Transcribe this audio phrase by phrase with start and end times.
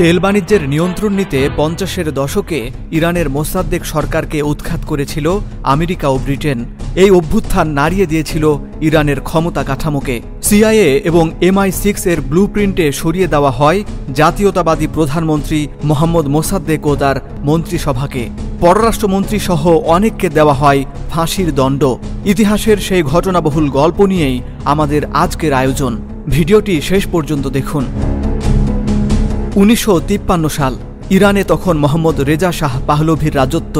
[0.00, 2.58] তেল বাণিজ্যের নিয়ন্ত্রণ নিতে পঞ্চাশের দশকে
[2.98, 5.26] ইরানের মোসাদ্দেক সরকারকে উৎখাত করেছিল
[5.74, 6.58] আমেরিকা ও ব্রিটেন।
[7.02, 8.44] এই অভ্যুত্থান নাড়িয়ে দিয়েছিল
[8.88, 10.16] ইরানের ক্ষমতা কাঠামোকে।
[10.48, 13.78] সিআইএ এবং এমআই সিক্স এর ব্লু প্রিন্টে সরিয়ে দেওয়া হয়
[14.20, 15.60] জাতীয়তাবাদী প্রধানমন্ত্রী
[15.90, 17.16] মোহাম্মদ মোসাদ্দেক ও তার
[17.48, 18.22] মন্ত্রিসভাকে।
[18.60, 19.62] পররাষ্ট্রমন্ত্রী সহ
[19.96, 20.80] অনেককে দেওয়া হয়
[21.10, 21.82] ফাঁসির দণ্ড।
[22.32, 24.38] ইতিহাসের সেই ঘটনাবহুল গল্প নিয়েই
[24.72, 25.92] আমাদের আজকের আয়োজন।
[26.36, 27.84] ভিডিওটি শেষ পর্যন্ত দেখুন।
[29.62, 30.74] উনিশশো তিপ্পান্ন সাল
[31.10, 33.76] ইরানে তখন মোহাম্মদ রেজা শাহ পাহলভির রাজত্ব।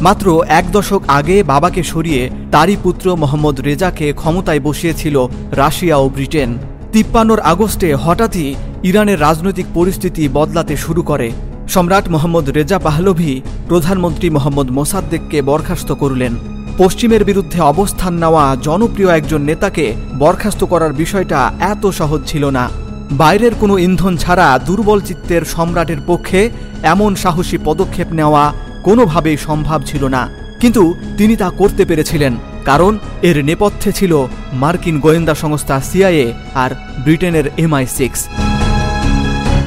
[0.00, 0.26] মাত্র
[0.58, 2.22] এক দশক আগে বাবাকে সরিয়ে
[2.54, 5.16] তারই পুত্র মোহাম্মদ রেজাকে ক্ষমতায় বসিয়েছিল
[5.62, 6.50] রাশিয়া ও ব্রিটেন।
[6.92, 8.48] তিপ্পান্নর আগস্টে হঠাৎই
[8.88, 11.28] ইরানের রাজনৈতিক পরিস্থিতি বদলাতে শুরু করে।
[11.68, 13.32] সম্রাট মোহাম্মদ রেজা পাহলভি
[13.68, 16.32] প্রধানমন্ত্রী মোহাম্মদ মোসাদ্দেককে বরখাস্ত করলেন।
[16.78, 19.86] পশ্চিমের বিরুদ্ধে অবস্থান নেওয়া জনপ্রিয় একজন নেতাকে
[20.18, 21.38] বরখাস্ত করার বিষয়টা
[21.72, 22.66] এত সহজ ছিল না।
[23.10, 26.50] বাইরের কোনো ইন্ধন ছাড়া দুর্বল চিত্তের সম্রাটের পক্ষে
[26.82, 30.28] এমন সাহসী পদক্ষেপ নেওয়া কোনোভাবেই সম্ভব ছিল না।
[30.60, 36.70] কিন্তু তিনি তা করতে পেরেছিলেন, কারণ এর নেপথ্যে ছিল মার্কিন গোয়েন্দা সংস্থা সিআইএ আর
[37.04, 38.20] ব্রিটেনের এমআই সিক্স।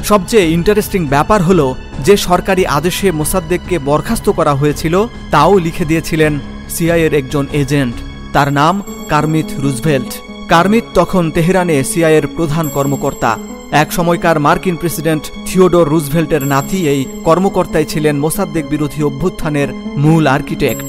[0.04, 7.14] সবচেয়ে ইন্টারেস্টিং ব্যাপার হলো, যে সরকারি আদেশে মোসাদ্দেককে বরখাস্ত করা হয়েছিল, তাও লিখে দিয়েছিলেন সিআইয়ের
[7.14, 7.96] একজন এজেন্ট।
[8.34, 13.32] তার নাম কার্মিথ রুজভেল্ট। কার্মিত তখন তেহরানে সিআইয়ের প্রধান কর্মকর্তা।
[13.82, 19.70] এক সময়কার মার্কিন প্রেসিডেন্ট থিওডোর রুজভেল্টের নাতি এই কর্মকর্তাই ছিলেন মোসাদ্দেক বিরোধী অভ্যুত্থানের
[20.04, 20.88] মূল আর্কিটেক্ট।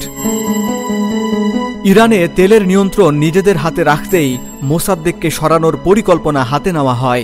[1.91, 4.29] ইরানে তেলের নিয়ন্ত্রণ নিজেদের হাতে রাখতেই
[4.71, 7.23] মোসাদ্দেককে সরানোর পরিকল্পনা হাতে নেওয়া হয়।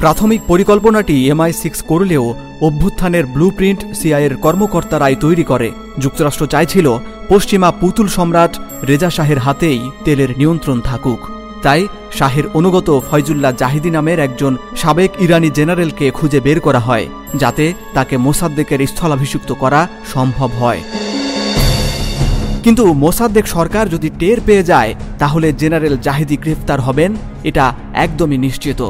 [0.00, 2.24] প্রাথমিক পরিকল্পনাটি এমআই সিক্স করলেও
[2.66, 5.68] অভ্যুত্থানের ব্লু প্রিন্ট সিআইয়ের কর্মকর্তারাই তৈরি করে।
[6.02, 6.86] যুক্তরাষ্ট্র চাইছিল
[7.28, 8.52] পশ্চিমা পুতুল সম্রাট
[8.88, 11.20] রেজা শাহের হাতেই তেলের নিয়ন্ত্রণ থাকুক।
[11.62, 11.80] তাই
[12.18, 18.14] শাহের অনুগত ফয়জুল্লাহ জাহিদি নামের একজন সাবেক ইরানি জেনারেলকে খুঁজে বের করা হয়, যাতে তাকে
[18.16, 19.80] মোসাদ্দেকের স্থলাভিষিক্ত করা
[20.14, 20.80] সম্ভব হয়।
[22.64, 27.10] কিন্তু মোসাদ্দেক সরকার যদি টের পেয়ে যায়, তাহলে জেনারেল জাহিদি গ্রেফতার হবেন,
[27.44, 28.80] এটা একদমই নিশ্চিত।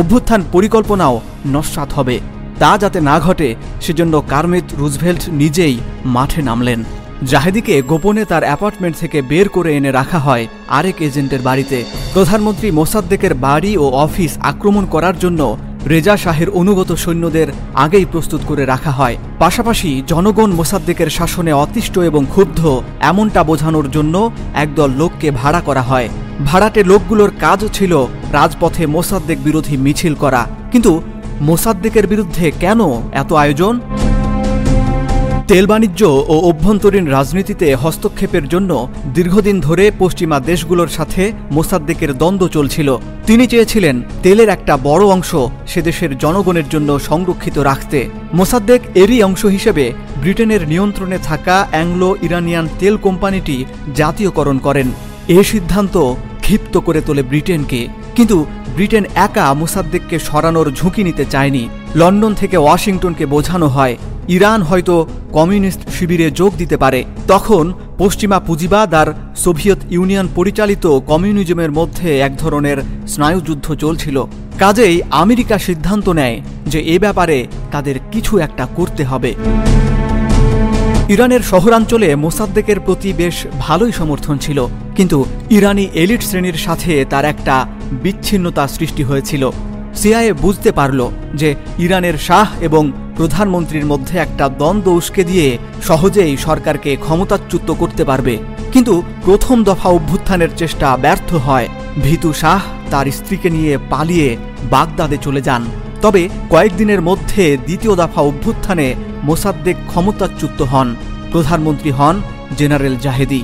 [0.00, 1.14] অভ্যুত্থান পরিকল্পনাও
[1.46, 2.16] নস্বাত হবে।
[2.58, 3.48] তা যাতে না ঘটে,
[3.80, 6.80] সেজন্য কার্মিত রুজভেল্ট নিজেই মাঠে নামলেন।
[7.22, 13.34] জাহেদিকে গোপনে তার অ্যাপার্টমেন্ট থেকে বের করে এনে রাখা হয় আরেক এজেন্টের বাড়িতে। প্রধানমন্ত্রী মোসাদ্দেকের
[13.34, 15.58] বাড়ি ও অফিস আক্রমণ করার জন্য
[15.88, 22.24] রেজা শাহের অনুগত সৈন্যদের আগেই প্রস্তুত করে রাখা হয়। পাশাপাশি জনগণ মোসাদ্দেকের শাসনে অতিষ্ঠ এবং
[22.24, 26.08] ক্ষুব্ধ এমনটা বোঝানোর জন্য একদল লোককে ভাড়া করা হয়।
[26.44, 31.02] ভাড়াটে লোকগুলোর কাজ ছিল রাজপথে মোসাদ্দেক বিরোধী মিছিল করা। কিন্তু
[31.40, 32.80] মোসাদ্দেকের বিরুদ্ধে কেন
[33.12, 33.80] এত আয়োজন?
[35.52, 38.70] তেল বাণিজ্য ও অভ্যন্তরীণ রাজনীতিতে হস্তক্ষেপের জন্য
[39.16, 42.88] দীর্ঘদিন ধরে পশ্চিমা দেশগুলোর সাথে মোসাদ্দেকের দ্বন্দ্ব চলছিল।
[43.26, 45.30] তিনি চেয়েছিলেন তেলের একটা বড় অংশ
[45.66, 47.98] সে দেশের জনগণের জন্য সংরক্ষিত রাখতে।
[48.34, 49.84] মোসাদ্দেক এরই অংশ হিসেবে
[50.20, 53.56] ব্রিটেনের নিয়ন্ত্রণে থাকা অ্যাংলো ইরানিয়ান তেল কোম্পানিটি
[53.96, 54.88] জাতীয়করণ করেন।
[55.28, 55.94] এ সিদ্ধান্ত
[56.44, 57.80] ক্ষিপ্ত করে তোলে ব্রিটেনকে।
[58.16, 58.36] কিন্তু
[58.74, 61.62] ব্রিটেন একা মোসাদ্দেককে সরানোর ঝুঁকি নিতে চায়নি।
[62.00, 63.96] লন্ডন থেকে ওয়াশিংটনকে বোঝানো হয়
[64.28, 64.94] ইরান হয়তো
[65.32, 67.64] কমিউনিস্ট শিবিরে যোগ দিতে পারে। তখন
[67.98, 72.78] পশ্চিমা পুঁজিবাদ আর সোভিয়েত ইউনিয়ন পরিচালিত কমিউনিজমের মধ্যে এক ধরনের
[73.08, 74.16] স্নায়ুযুদ্ধ চলছিল।
[74.58, 79.30] কাজেই আমেরিকা সিদ্ধান্ত নেয় যে এ ব্যাপারে তাদের কিছু একটা করতে হবে।
[81.08, 84.58] ইরানের শহরাঞ্চলে মোসাদ্দেকের প্রতি বেশ ভালোই সমর্থন ছিল,
[84.96, 85.18] কিন্তু
[85.50, 87.54] ইরানি এলিট শ্রেণির সাথে তার একটা
[88.02, 89.44] বিচ্ছিন্নতা সৃষ্টি হয়েছিল।
[89.98, 91.00] সিআইএ বুঝতে পারল
[91.34, 91.48] যে
[91.78, 92.82] ইরানের শাহ এবং
[93.16, 95.46] প্রধানমন্ত্রীর মধ্যে একটা দ্বন্দ্ব উস্কে দিয়ে
[95.82, 98.34] সহজেই সরকারকে ক্ষমতাচ্যুত করতে পারবে।
[98.72, 98.94] কিন্তু
[99.24, 101.68] প্রথম দফা অভ্যুত্থানের চেষ্টা ব্যর্থ হয়।
[102.02, 102.60] ভীতু শাহ
[102.90, 104.28] তার স্ত্রীকে নিয়ে পালিয়ে
[104.70, 105.62] বাগদাদে চলে যান।
[106.02, 108.86] তবে কয়েকদিনের মধ্যে দ্বিতীয় দফা অভ্যুত্থানে
[109.22, 110.88] মোসাদ্দেক ক্ষমতাচ্যুত হন।
[111.32, 112.16] প্রধানমন্ত্রী হন
[112.58, 113.40] জেনারেল জাহেদি।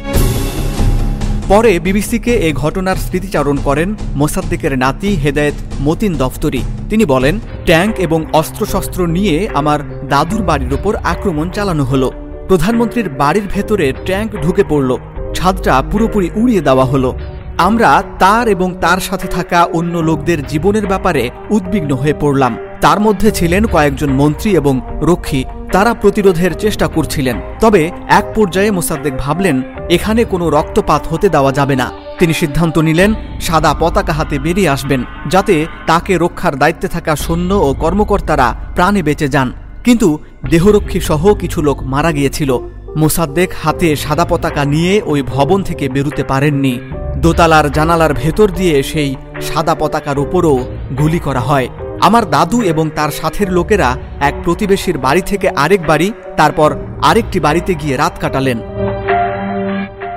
[1.48, 8.24] পরে বিবিসিকে এ ঘটনার স্মৃতিচারণ করেন মোসাদ্দেকের নাতি হেদায়েত মতিন দফতরি। তিনি বলেন, ট্যাঙ্ক এবং
[8.32, 12.12] অস্ত্রশস্ত্র নিয়ে আমার দাদুর বাড়ির ওপর আক্রমণ চালানো হলো।
[12.48, 14.96] প্রধানমন্ত্রীর বাড়ির ভেতরে ট্যাঙ্ক ঢুকে পড়ল।
[15.34, 17.18] ছাদটা পুরোপুরি উড়িয়ে দেওয়া হলো।
[17.58, 23.30] আমরা তার এবং তার সাথে থাকা অন্য লোকদের জীবনের ব্যাপারে উদ্বিগ্ন হয়ে পড়লাম। তার মধ্যে
[23.30, 30.24] ছিলেন কয়েকজন মন্ত্রী এবং রক্ষী। তারা প্রতিরোধের চেষ্টা করছিলেন। তবে এক পর্যায়ে মোসাদ্দেক ভাবলেন, এখানে
[30.24, 35.66] কোনো রক্তপাত হতে দেওয়া যাবে না। তিনি সিদ্ধান্ত নিলেন, সাদা পতাকা হাতে বেরিয়ে আসবেন, যাতে
[35.86, 39.52] তাকে রক্ষার দায়িত্বে থাকা সৈন্য ও কর্মকর্তারা প্রাণে বেঁচে যান।
[39.84, 40.18] কিন্তু
[40.50, 42.58] দেহরক্ষী সহ কিছু লোক মারা গিয়েছিল।
[42.96, 46.80] মোসাদ্দেক হাতে সাদা পতাকা নিয়ে ওই ভবন থেকে বেরুতে পারেননি।
[47.16, 50.54] দোতালার জানালার ভেতর দিয়ে সেই সাদা পতাকার উপরও
[50.98, 51.68] গুলি করা হয়।
[52.04, 57.74] আমার দাদু এবং তার সাথের লোকেরা এক প্রতিবেশীর বাড়ি থেকে আরেক বাড়ি, তারপর আরেকটি বাড়িতে
[57.74, 58.58] গিয়ে রাত কাটালেন।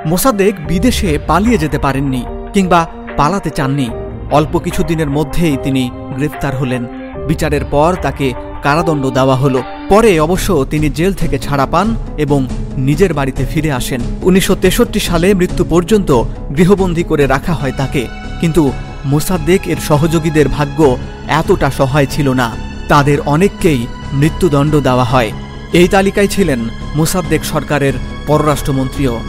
[0.05, 2.87] মোসাদ্দেক বিদেশে পালিয়ে যেতে পারেননি কিংবা
[3.17, 3.89] পালাতে চাননি।
[4.31, 6.85] অল্প কিছুদিনের মধ্যেই তিনি গ্রেফতার হলেন।
[7.27, 12.47] বিচারের পর তাকে কারাদণ্ড দেওয়া হলো। পরে অবশ্য তিনি জেল থেকে ছাড়া পান এবং
[12.77, 16.23] নিজের বাড়িতে ফিরে আসেন। উনিশশো তেষট্টি সালে মৃত্যু পর্যন্ত
[16.57, 18.07] গৃহবন্দী করে রাখা হয় তাকে।
[18.41, 18.71] কিন্তু
[19.05, 22.55] মোসাদ্দেক এর সহযোগীদের ভাগ্য এতটা সহায় ছিল না।
[22.87, 25.31] তাদের অনেককেই মৃত্যুদণ্ড দেওয়া হয়।
[25.73, 26.59] এই তালিকায় ছিলেন
[26.95, 27.93] মোসাদ্দেক সরকারের
[28.27, 29.19] পররাষ্ট্রমন্ত্রীও।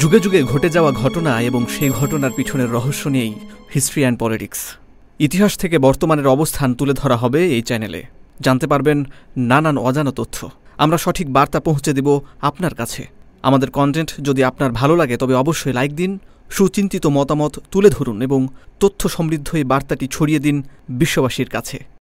[0.00, 3.34] যুগে যুগে ঘটে যাওয়া ঘটনা এবং সেই ঘটনার পিছনের রহস্য নিয়েই
[3.74, 4.58] হিস্ট্রি অ্যান্ড পলিটিক্স।
[5.18, 8.04] ইতিহাস থেকে বর্তমানের অবস্থান তুলে ধরা হবে এই চ্যানেলে।
[8.40, 9.04] জানতে পারবেন
[9.36, 14.96] নানান অজানা তথ্য। আমরা সঠিক বার্তা পৌঁছে দেব আপনার কাছে। আমাদের কন্টেন্ট যদি আপনার ভালো
[14.96, 16.18] লাগে, তবে অবশ্যই লাইক দিন,
[16.50, 18.48] সুচিন্তিত মতামত তুলে ধরুন এবং
[18.80, 21.78] তথ্য সমৃদ্ধ এই বার্তাটি ছড়িয়ে দিন বিশ্ববাসীর কাছে।